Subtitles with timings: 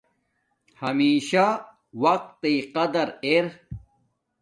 [0.81, 1.45] ہمشہ
[2.03, 3.45] وقت تݵ قدر ار